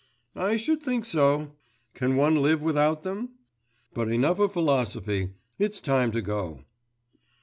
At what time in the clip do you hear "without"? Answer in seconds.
2.63-3.03